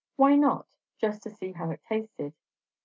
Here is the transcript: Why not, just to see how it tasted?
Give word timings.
Why 0.15 0.35
not, 0.35 0.65
just 0.97 1.21
to 1.21 1.29
see 1.29 1.51
how 1.51 1.69
it 1.69 1.81
tasted? 1.87 2.33